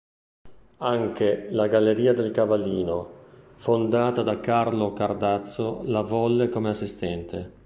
[0.77, 7.59] Anche la Galleria del Cavallino fondata da Carlo Cardazzo la volle come assistente.